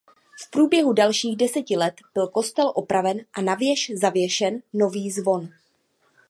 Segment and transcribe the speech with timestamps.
[0.45, 5.47] V průběhu dalších deseti let byl kostel opraven a na věž zavěšen nový zvon.